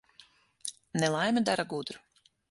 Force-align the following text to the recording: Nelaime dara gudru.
Nelaime 1.01 1.43
dara 1.49 1.65
gudru. 1.75 2.01